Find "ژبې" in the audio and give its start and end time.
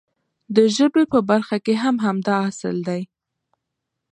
0.75-1.03